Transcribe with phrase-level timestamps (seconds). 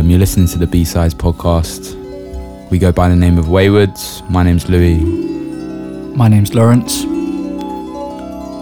[0.00, 1.94] Um, you're listening to the B Sides podcast.
[2.70, 4.26] We go by the name of Waywards.
[4.30, 4.98] My name's Louis.
[6.16, 7.02] My name's Lawrence.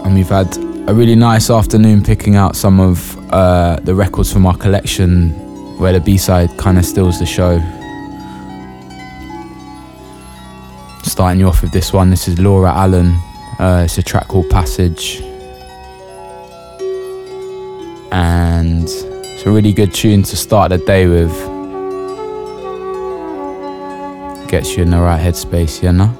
[0.03, 0.53] And we've had
[0.89, 5.29] a really nice afternoon picking out some of uh, the records from our collection
[5.79, 7.57] where the B side kind of steals the show.
[11.03, 13.17] Starting you off with this one, this is Laura Allen.
[13.59, 15.23] Uh, it's a track called Passage.
[19.49, 21.31] Really good tune to start the day with.
[24.49, 26.18] Gets you in the right headspace, you know?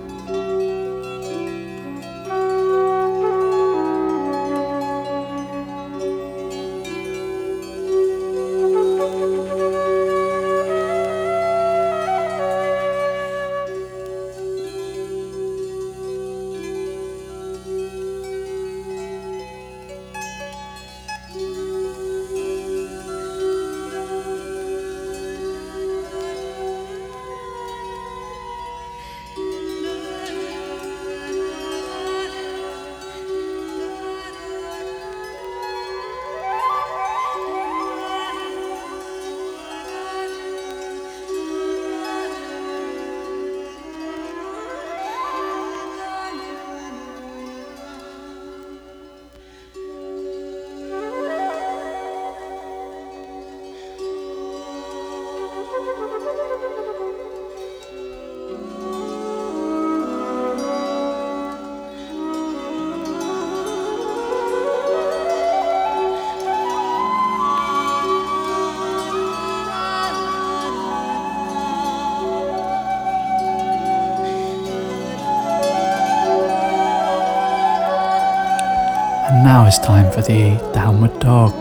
[80.21, 81.53] For the downward dog.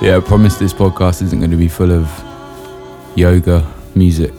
[0.00, 2.08] Yeah, I promise this podcast isn't going to be full of
[3.16, 4.32] yoga music.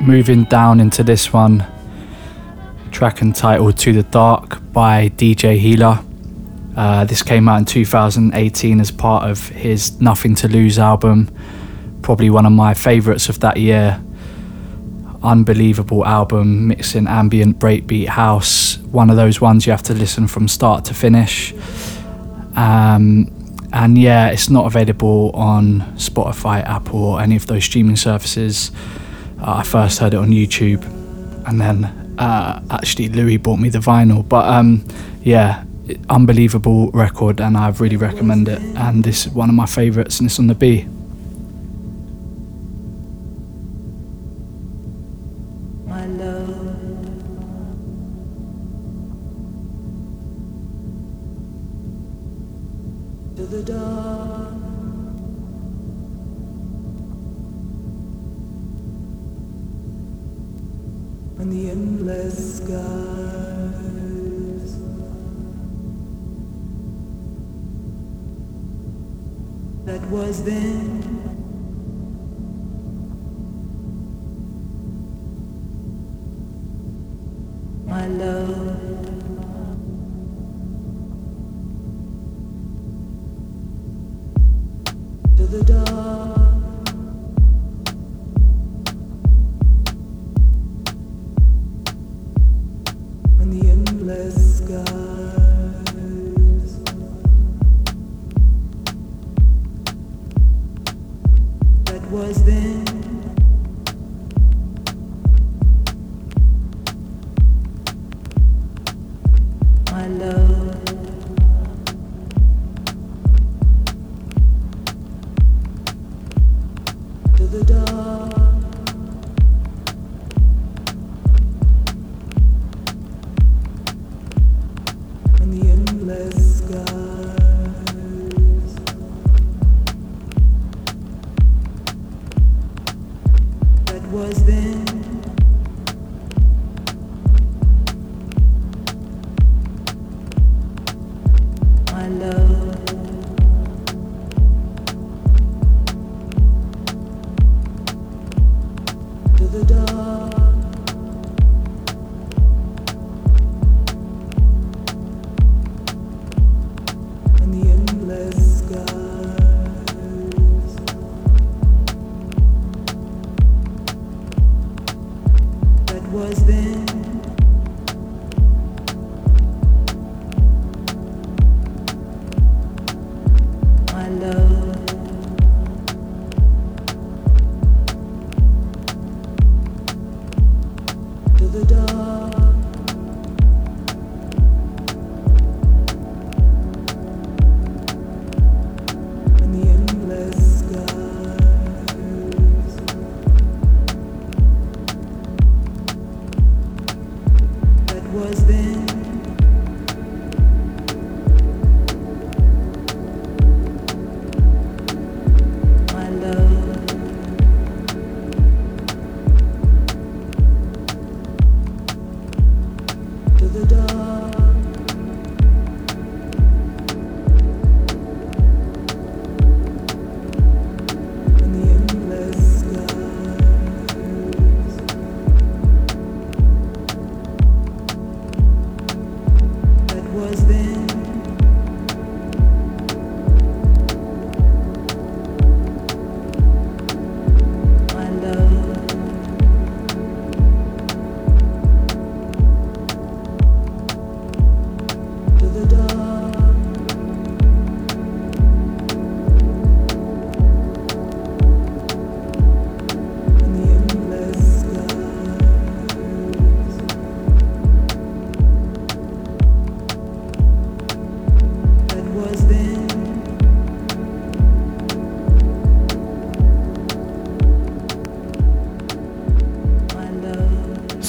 [0.00, 1.64] Moving down into this one,
[3.00, 6.04] track entitled To the Dark by DJ Healer.
[6.76, 11.30] Uh, this came out in 2018 as part of his Nothing to Lose album.
[12.02, 14.02] Probably one of my favourites of that year.
[15.22, 18.76] Unbelievable album, mixing ambient breakbeat house.
[18.80, 21.54] One of those ones you have to listen from start to finish.
[22.54, 23.32] Um,
[23.72, 28.70] and yeah, it's not available on Spotify, Apple, or any of those streaming services.
[29.40, 30.84] Uh, I first heard it on YouTube,
[31.48, 34.26] and then uh, actually Louis bought me the vinyl.
[34.28, 34.84] But um,
[35.22, 35.64] yeah,
[36.08, 38.60] unbelievable record, and I really recommend it.
[38.76, 40.86] And this is one of my favourites, and it's on the B.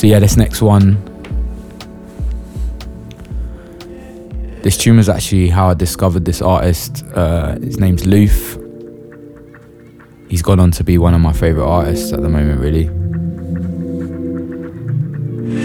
[0.01, 0.97] So yeah, this next one.
[4.63, 7.05] This tune was actually how I discovered this artist.
[7.13, 8.57] Uh, his name's Loof.
[10.27, 12.85] He's gone on to be one of my favorite artists at the moment, really.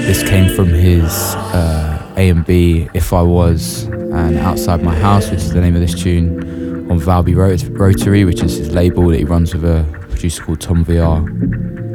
[0.05, 5.31] This came from his uh, A and B, If I Was, and Outside My House,
[5.31, 9.09] which is the name of this tune, on Valby Rot- Rotary, which is his label
[9.09, 11.86] that he runs with a producer called Tom VR.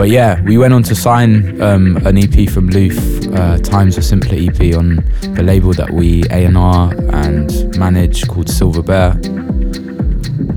[0.00, 2.96] But yeah, we went on to sign um, an EP from Loof,
[3.36, 5.04] uh, Times of Simpler EP on
[5.34, 9.10] the label that we A&R and manage called Silver Bear.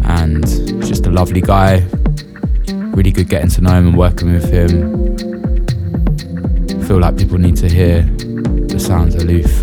[0.05, 0.47] And
[0.87, 1.85] just a lovely guy.
[2.95, 5.17] Really good getting to know him and working with him.
[6.87, 9.62] Feel like people need to hear the sounds of Loof.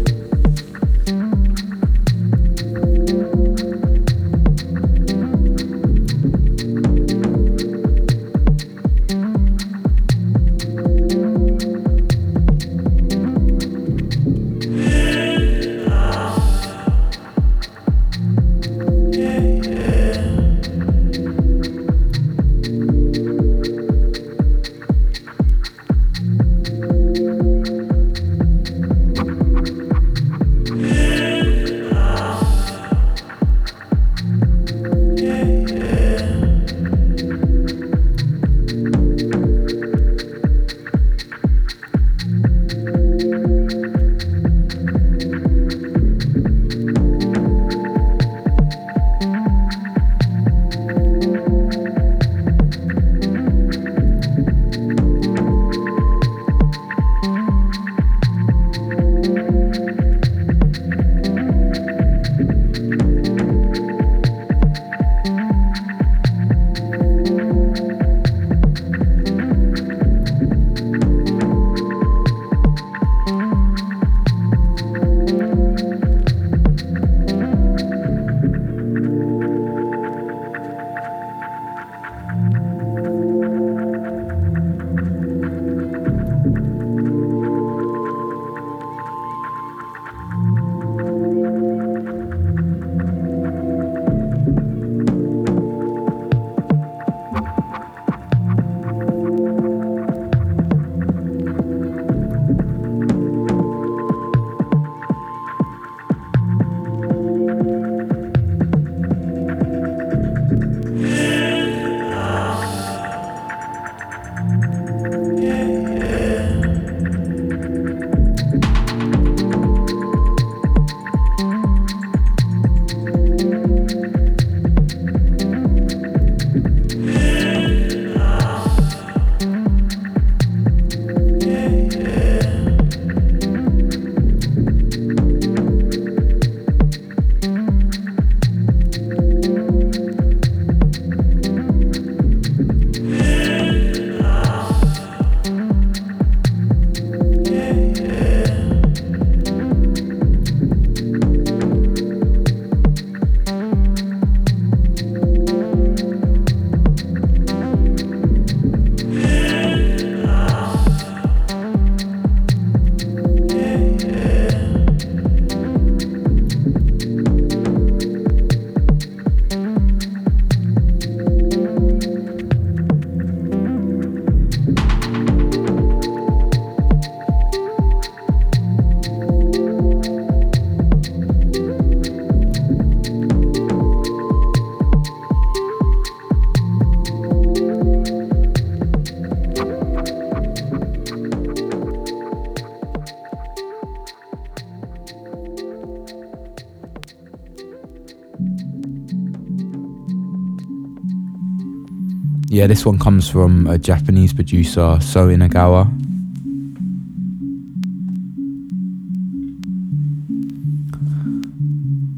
[202.60, 205.90] Yeah, this one comes from a Japanese producer, So Inagawa.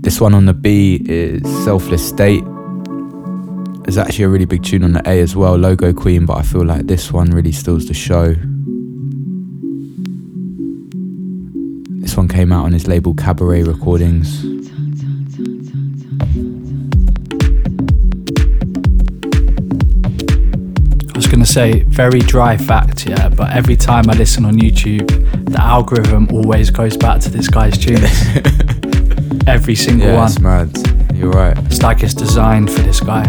[0.03, 2.43] This one on the B is Selfless State.
[3.85, 6.43] There's actually a really big tune on the A as well, Logo Queen, but I
[6.43, 8.35] feel like this one really steals the show.
[12.01, 14.52] This one came out on his label Cabaret Recordings.
[21.53, 25.07] Say, very dry fact, yeah, but every time I listen on YouTube,
[25.51, 28.03] the algorithm always goes back to this guy's tunes.
[29.47, 30.27] every single Yeah, one.
[30.29, 31.15] it's mad.
[31.15, 31.57] You're right.
[31.67, 33.25] It's like it's designed for this guy.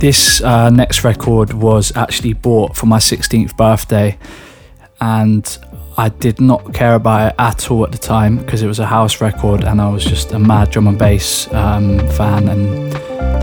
[0.00, 4.16] This uh, next record was actually bought for my 16th birthday,
[4.98, 5.58] and
[5.98, 8.86] I did not care about it at all at the time because it was a
[8.86, 12.90] house record, and I was just a mad drum and bass um, fan, and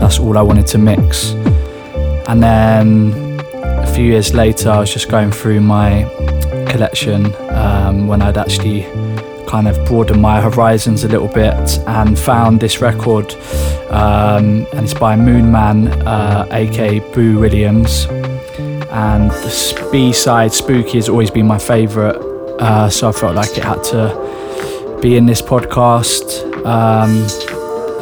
[0.00, 1.30] that's all I wanted to mix.
[2.26, 6.02] And then a few years later, I was just going through my
[6.68, 8.82] collection um, when I'd actually
[9.48, 13.34] kind of broadened my horizons a little bit and found this record
[13.90, 18.06] um, and it's by Moonman, uh, aka Boo Williams.
[18.90, 22.16] And the B side, Spooky, has always been my favourite,
[22.60, 26.44] uh, so I felt like it had to be in this podcast.
[26.66, 27.26] Um,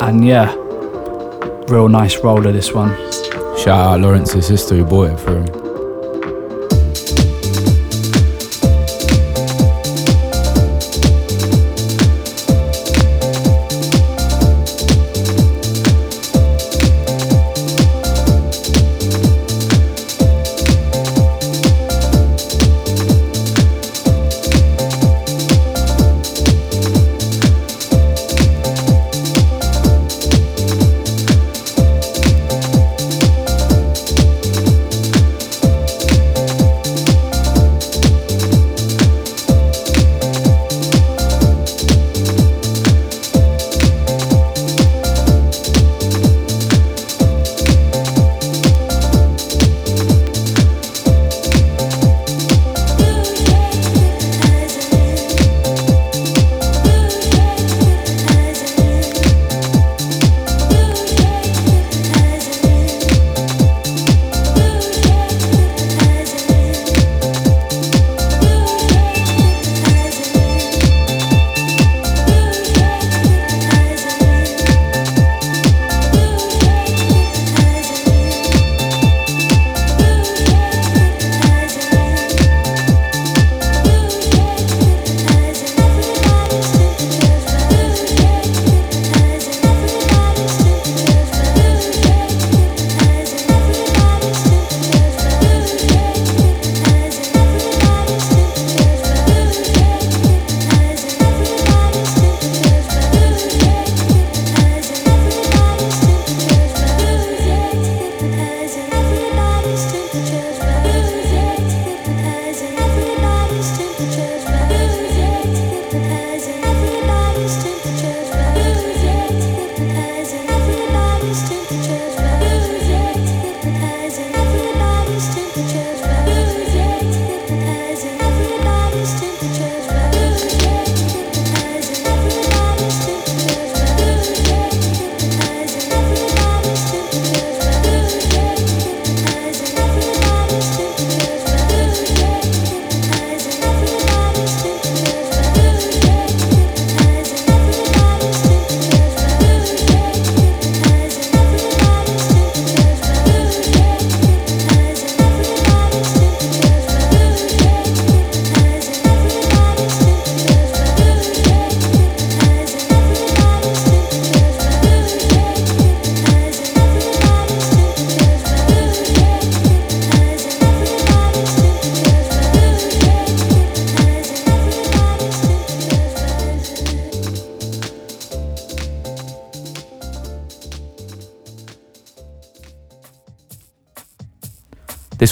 [0.00, 0.54] and yeah,
[1.68, 2.90] real nice roller this one.
[3.58, 5.65] Shout out Lawrence's sister who bought it for him.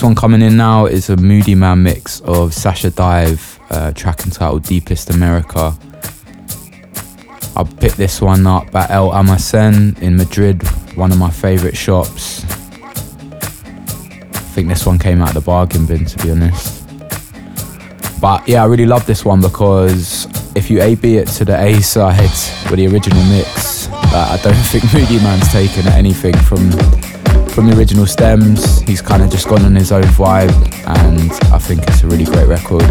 [0.05, 5.09] One coming in now is a Moodymann mix of Sascha Dive, uh, track entitled Deepest
[5.09, 5.75] America.
[7.57, 10.63] I picked this one up at El Almacen in Madrid,
[10.95, 12.45] one of my favourite shops.
[12.45, 12.49] I
[14.53, 16.87] think this one came out of the bargain bin, to be honest.
[18.21, 21.81] But yeah, I really love this one because if you A-B it to the A
[21.81, 22.21] side
[22.69, 26.69] with the original mix, uh, I don't think Moodymann's taken anything from
[27.55, 28.81] from the original stems.
[28.81, 30.51] He's kind of just gone on his own vibe,
[30.87, 32.83] and I think it's a really great record.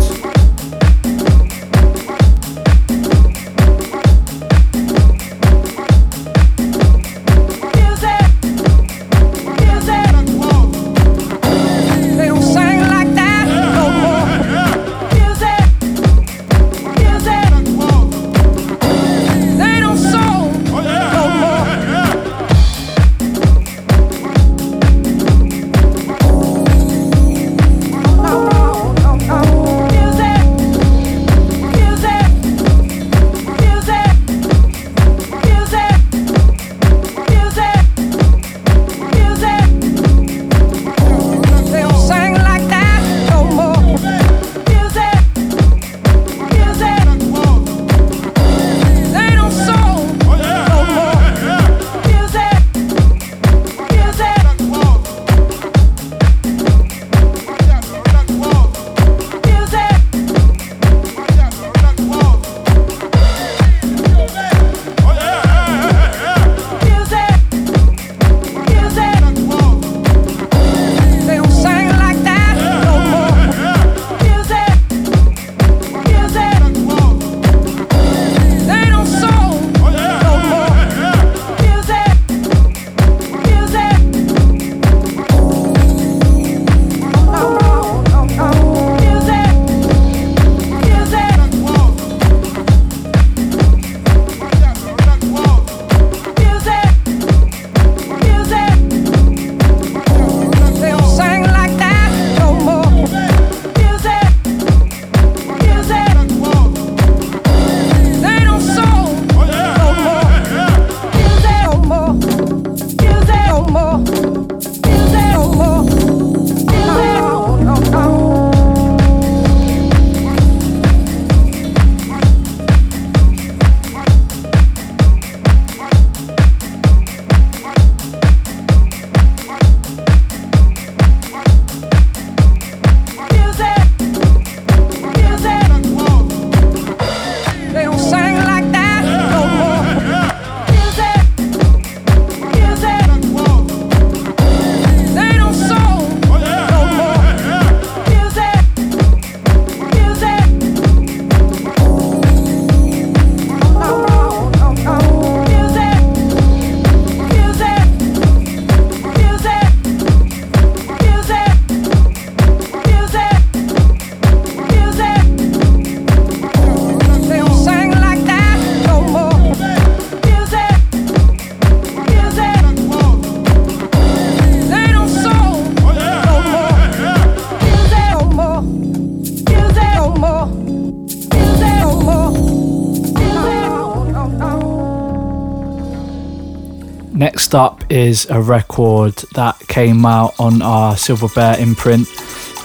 [188.03, 192.07] Is a record that came out on our Silver Bear imprint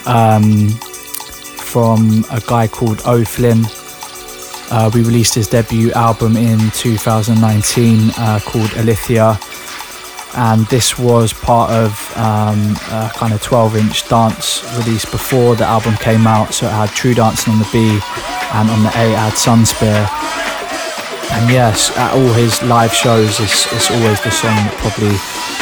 [0.06, 0.68] um,
[1.70, 3.62] from a guy called O'Flynn.
[4.70, 9.38] Uh, we released his debut album in 2019 uh, called Alithia,
[10.36, 15.64] and this was part of um, a kind of 12 inch dance release before the
[15.64, 16.52] album came out.
[16.52, 18.00] So it had True Dancing on the B,
[18.54, 20.57] and on the A it had Sunspear.
[21.38, 25.14] And yes, at all his live shows, it's, it's always the song that probably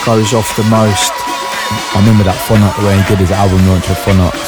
[0.09, 1.13] goes off the most.
[1.93, 4.41] I remember that Phonox when he did his album launch with Phonox.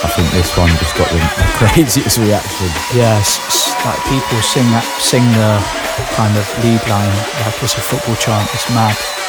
[0.00, 2.72] I think this one just got the the craziest reaction.
[2.96, 3.44] Yes,
[3.84, 5.60] like people sing that, sing the
[6.16, 7.12] kind of lead line
[7.44, 8.48] like it's a football chant.
[8.56, 9.21] It's mad.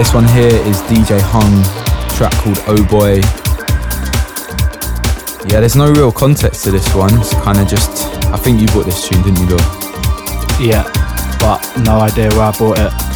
[0.00, 1.62] This one here is DJ Hung,
[2.16, 3.16] track called Oh Boy.
[5.46, 7.12] Yeah, there's no real context to this one.
[7.20, 8.06] It's kind of just.
[8.32, 10.58] I think you bought this tune, didn't you, Law?
[10.58, 10.84] Yeah,
[11.38, 13.09] but no idea where I bought it.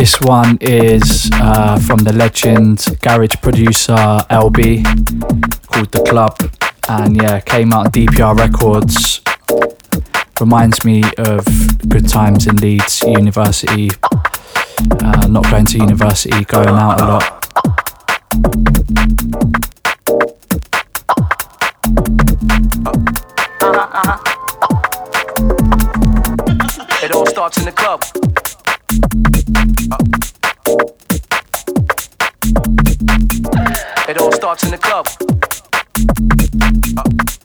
[0.00, 3.92] This one is uh, from the legend garage producer
[4.30, 4.82] LB
[5.66, 6.38] called The Club.
[6.88, 9.20] And yeah, came out DPR Records.
[10.40, 11.44] Reminds me of
[11.86, 13.90] good times in Leeds University.
[15.02, 17.39] Uh, not going to university, going out a lot.
[34.50, 35.06] It in the club.
[35.96, 37.39] It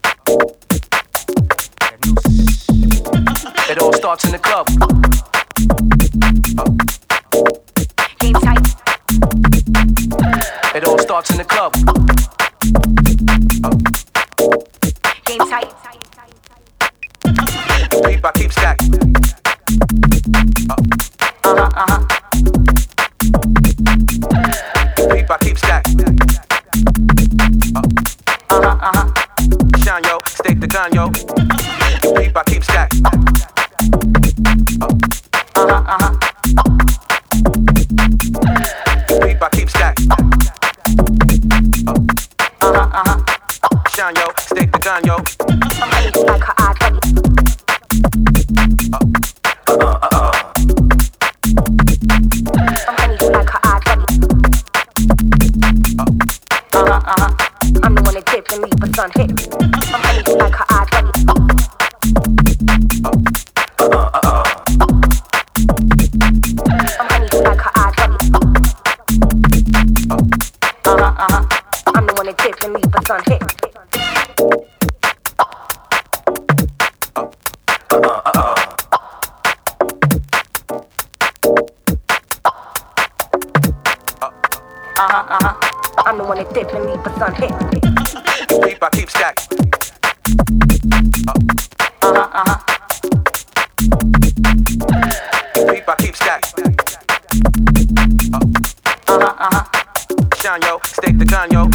[100.46, 101.68] Shine, yo, stake the gun, yo.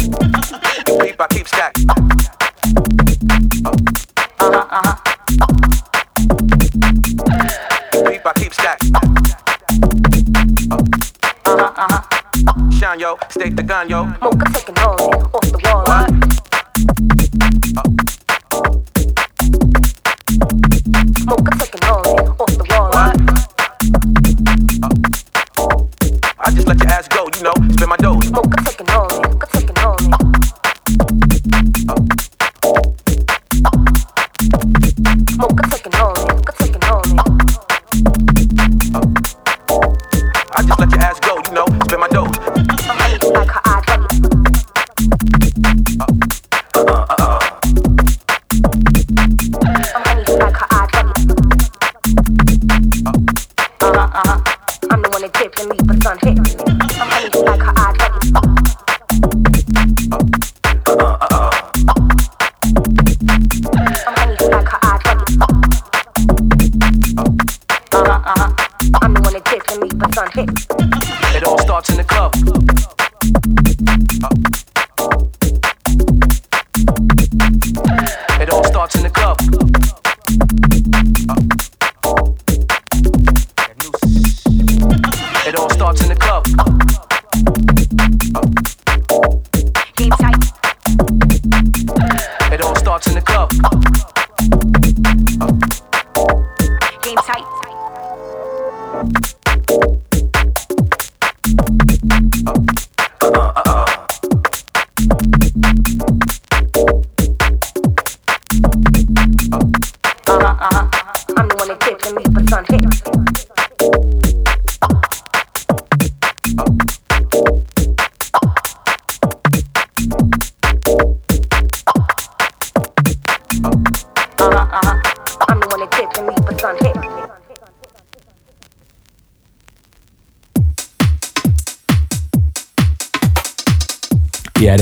[1.03, 1.87] Keep, I keep stacking.
[8.07, 8.93] Keep, I keep stacking.
[12.79, 14.05] Shine, yo, stake the gun, yo.
[14.21, 15.20] Mocha taking all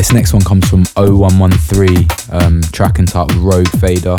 [0.09, 4.15] this next one comes from 0113, um, track entitled Road Fader.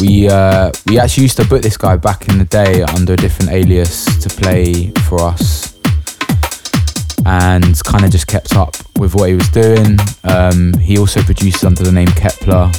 [0.00, 3.16] We uh, we actually used to book this guy back in the day under a
[3.16, 5.76] different alias to play for us,
[7.26, 9.98] and kind of just kept up with what he was doing.
[10.24, 12.72] Um, he also produces under the name Kepler,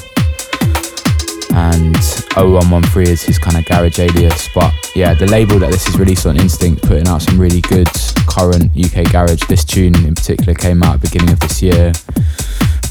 [1.53, 1.95] and
[2.33, 4.49] 0113 is his kind of garage alias.
[4.55, 7.87] But yeah, the label that this is released on Instinct, putting out some really good
[8.27, 9.43] current UK garage.
[9.47, 11.93] This tune in particular came out at the beginning of this year.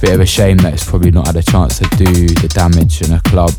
[0.00, 3.02] Bit of a shame that it's probably not had a chance to do the damage
[3.02, 3.50] in a club.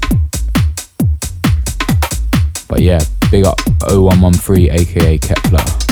[2.70, 5.87] But yeah, big up 0113 aka Kepler.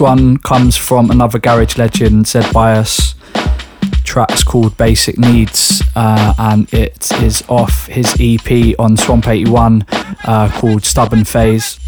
[0.00, 3.14] One comes from another garage legend, Zed Bias.
[4.04, 9.84] Track's called Basic Needs, uh, and it is off his EP on Swamp 81
[10.24, 11.80] uh, called Stubborn Phase.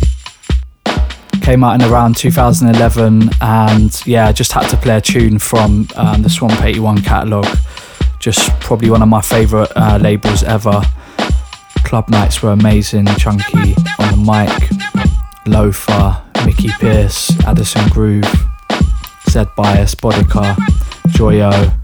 [1.41, 6.23] Came out in around 2011, and yeah, just had to play a tune from um,
[6.23, 7.59] the Swamp 81 catalogue.
[8.19, 10.83] Just probably one of my favourite uh, labels ever.
[11.85, 14.69] Club nights were amazing, chunky on the mic,
[15.47, 18.25] Loefah, Mickey Pearce, Addison Groove,
[19.29, 20.55] Zed Bias, Boddika,
[21.09, 21.77] Joyo.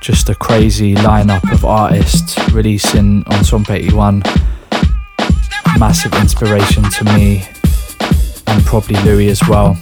[0.00, 4.22] Just a crazy lineup of artists releasing on Swamp 81.
[5.78, 7.44] Massive inspiration to me
[8.46, 9.76] and probably Louis as well.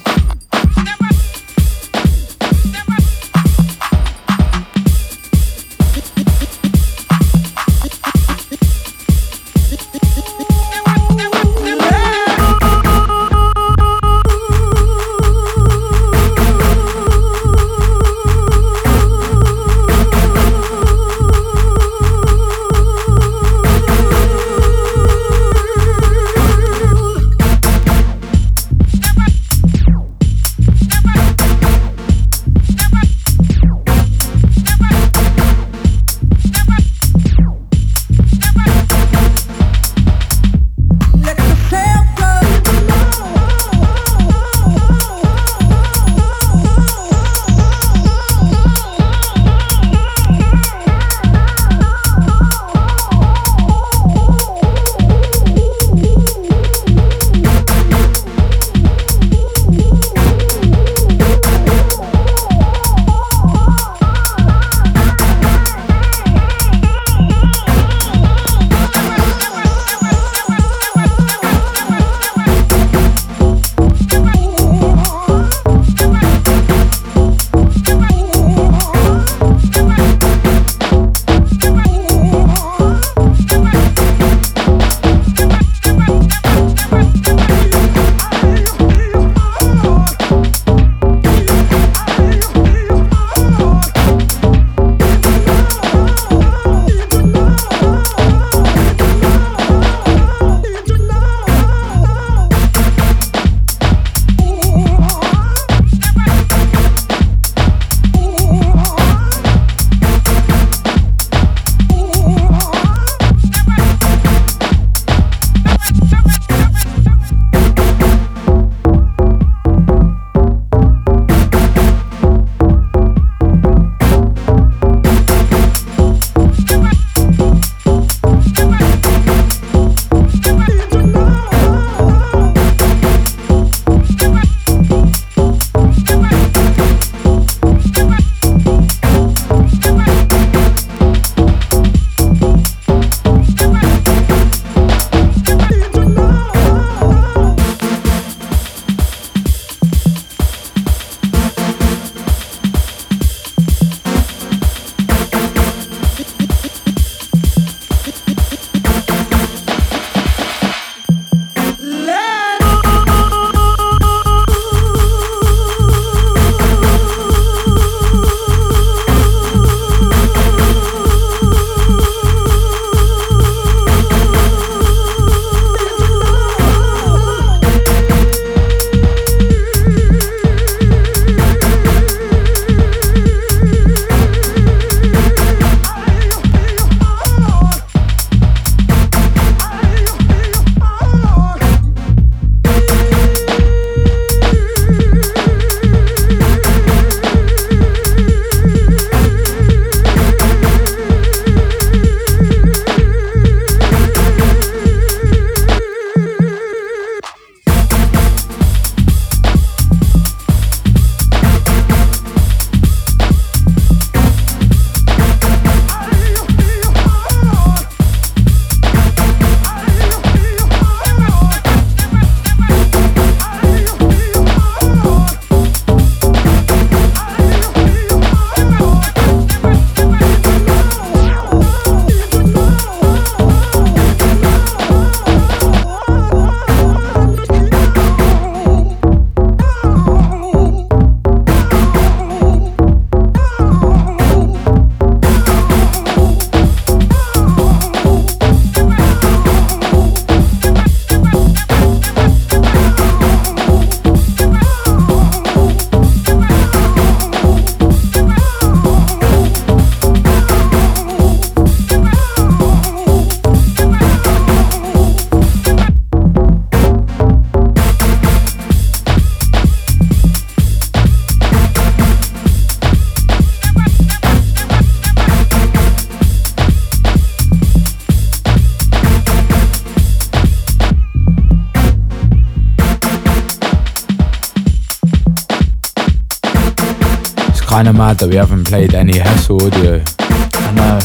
[287.99, 290.05] Mad that we haven't played any Hessle audio.
[290.20, 291.01] I know.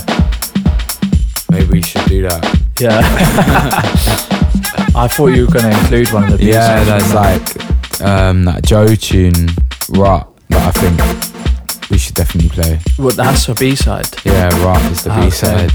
[1.49, 2.59] Maybe we should do that.
[2.79, 2.99] Yeah.
[4.95, 8.63] I thought you were going to include one of the Yeah, there's like um, that
[8.63, 9.49] Joe tune,
[9.89, 12.79] Rot, that I think we should definitely play.
[12.99, 14.05] Well, that's a B-side.
[14.23, 15.23] Yeah, Rot is the Ah.
[15.25, 15.71] B side.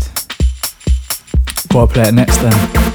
[1.72, 2.87] Well, I'll play it next then.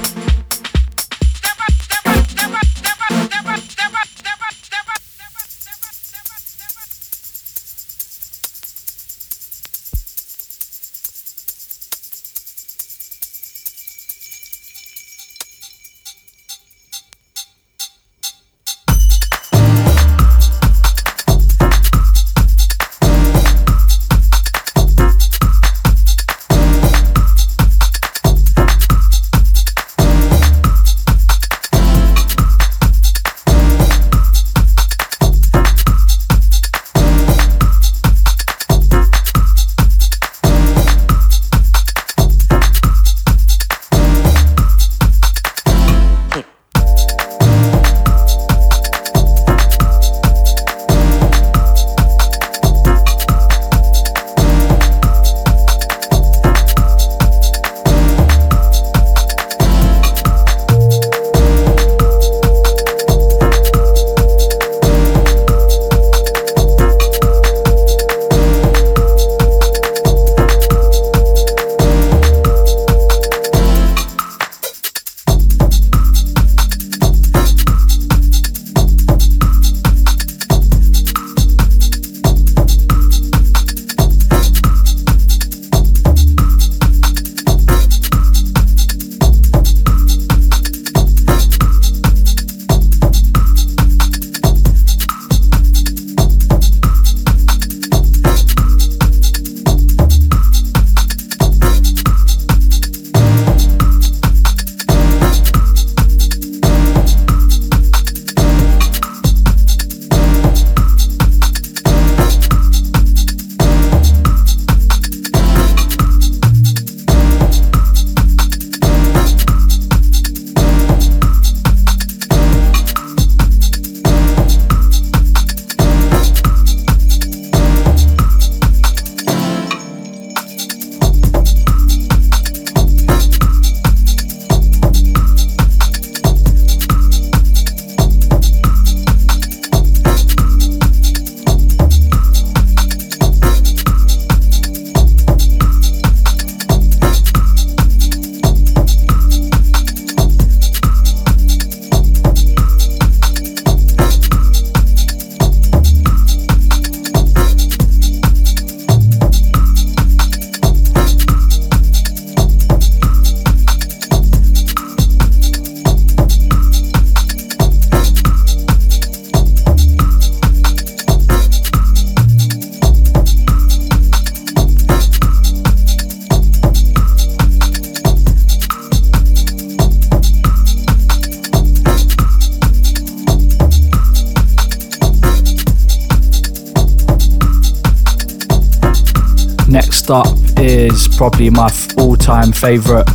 [191.24, 193.06] Probably my all-time favorite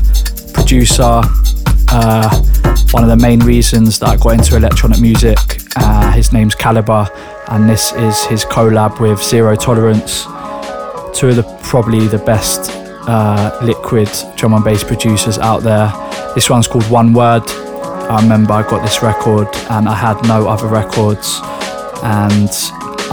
[0.51, 1.21] producer.
[1.91, 2.43] Uh,
[2.89, 5.37] one of the main reasons that I got into electronic music.
[5.75, 7.07] Uh, his name's Calibre,
[7.49, 10.23] and this is his collab with Zero Tolerance.
[11.13, 12.71] Two of the probably the best
[13.07, 15.93] uh, liquid drum and bass producers out there.
[16.33, 17.43] This one's called One Word.
[17.47, 21.39] I remember I got this record and I had no other records,
[22.01, 22.49] and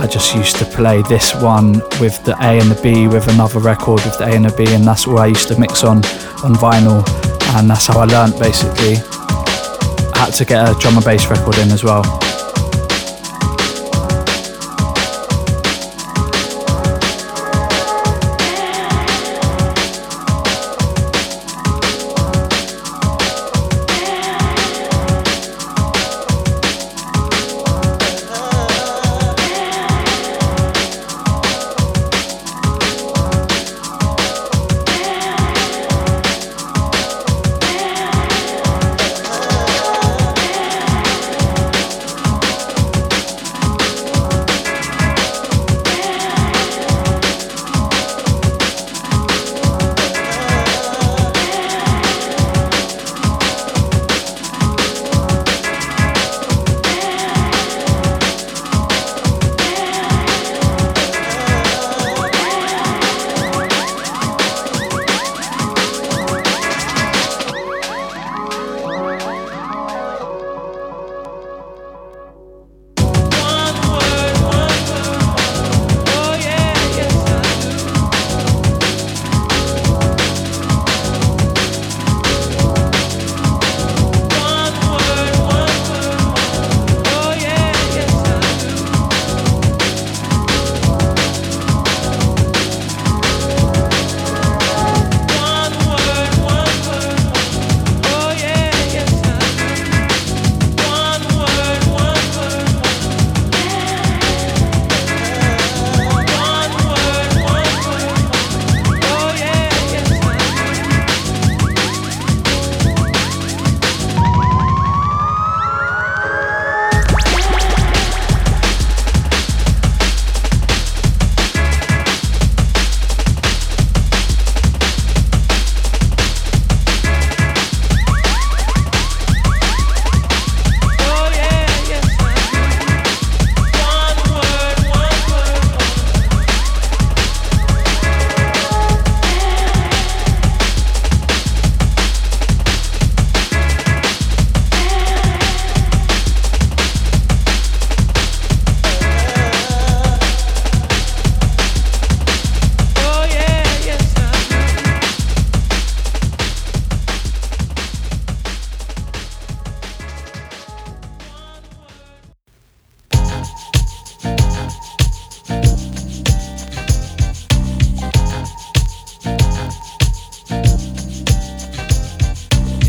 [0.07, 3.59] I just used to play this one with the A and the B with another
[3.59, 5.97] record with the A and the B, and that's all I used to mix on
[6.45, 7.05] on vinyl,
[7.57, 8.99] and that's how I learnt basically.
[10.15, 12.26] I had to get a drum and bass record in as well.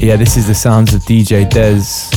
[0.08, 2.08] Yeah, this is the sounds of DJ Dez,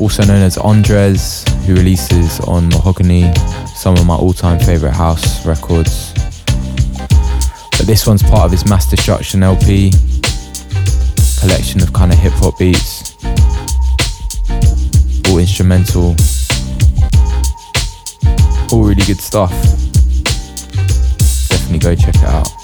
[0.00, 3.32] also known as Andres, who releases on Mahogani
[3.68, 6.12] some of my all-time favorite house records.
[7.78, 9.92] But this one's part of his Mass Destruction LP,
[11.38, 13.14] collection of kind of hip hop beats,
[15.28, 16.16] all instrumental,
[18.72, 19.52] all really good stuff.
[21.50, 22.59] Definitely go check it out.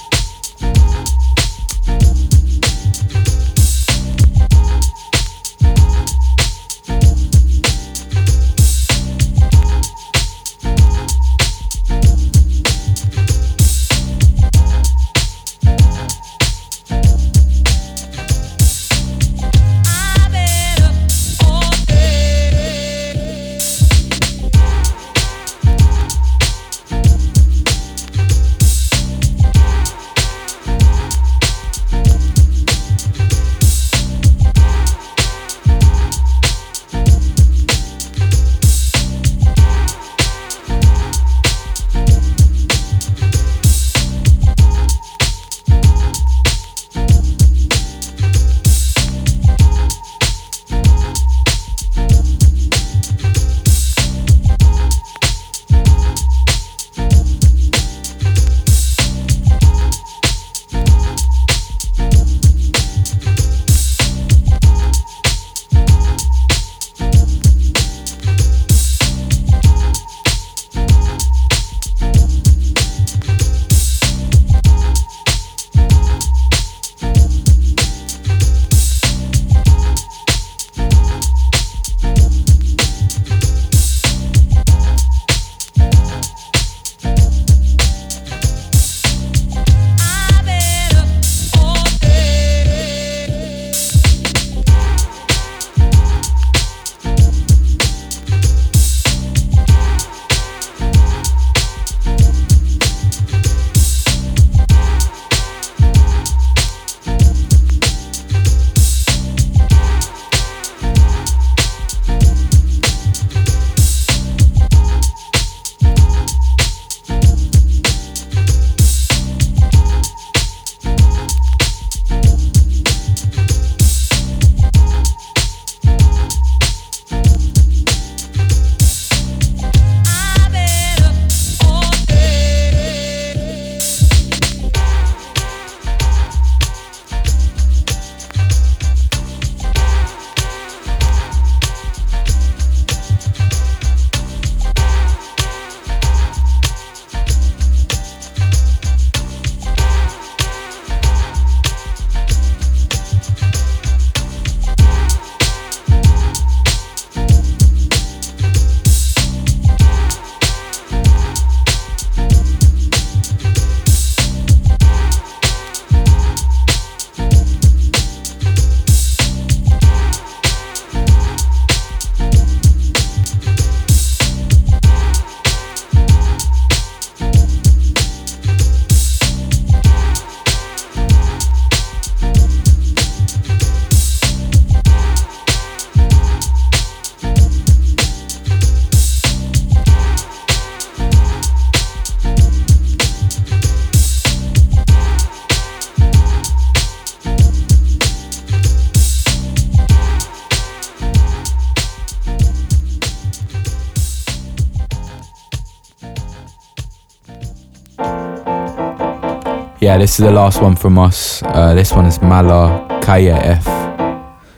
[209.97, 211.43] Yeah, this is the last one from us.
[211.43, 213.65] Uh, this one is Mala Kaya F.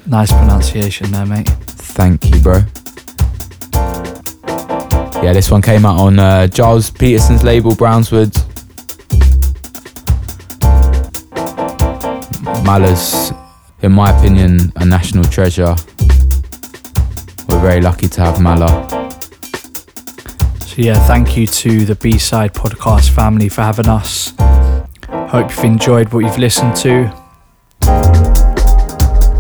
[0.05, 1.47] Nice pronunciation there, mate.
[1.47, 2.63] Thank you, bro.
[5.23, 8.35] Yeah, this one came out on uh, Gilles Peterson's label, Brownswood.
[12.65, 13.31] Mala's,
[13.83, 15.77] in my opinion, a national treasure.
[17.49, 18.89] We're very lucky to have Mala.
[20.67, 24.33] So yeah, thank you to the B-side podcast family for having us.
[25.29, 27.11] Hope you've enjoyed what you've listened to.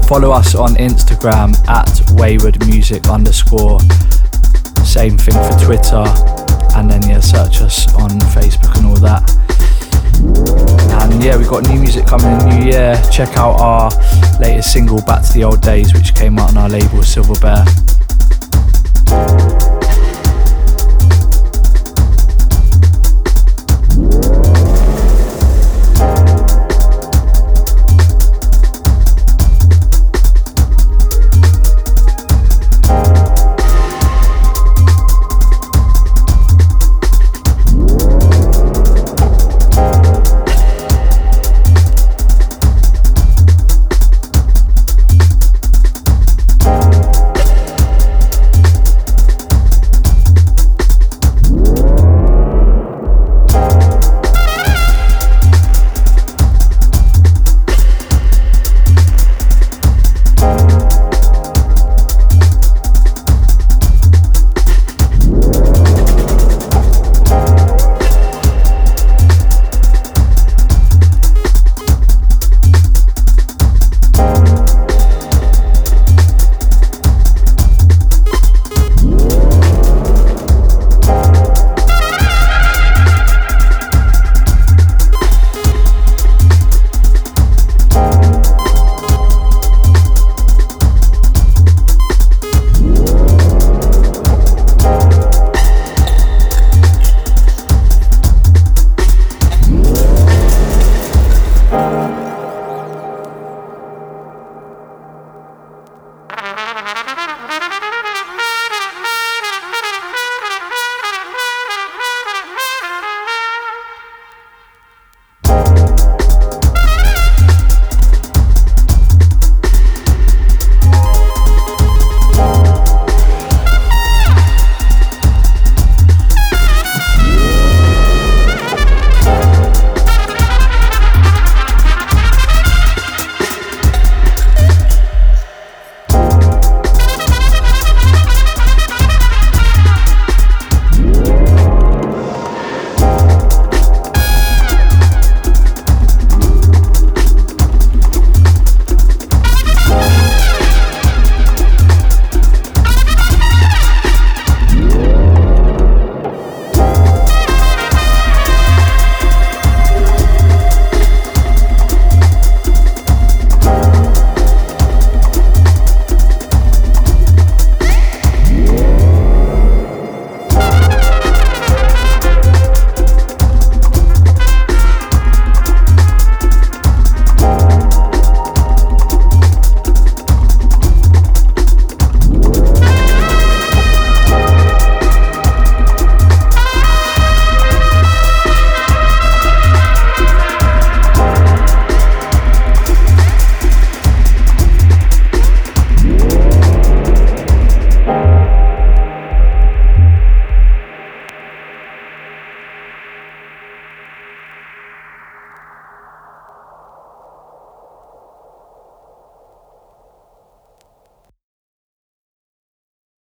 [0.07, 3.80] Follow us on Instagram at wayward music underscore.
[4.84, 6.05] Same thing for Twitter.
[6.76, 9.24] And then yeah, search us on Facebook and all that.
[11.03, 13.03] And yeah, we've got new music coming in the new year.
[13.11, 13.91] Check out our
[14.41, 17.64] latest single, Back to the Old Days, which came out on our label Silver Bear.